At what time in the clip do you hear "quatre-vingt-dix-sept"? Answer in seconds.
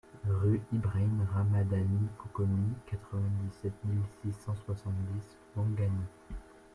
2.87-3.85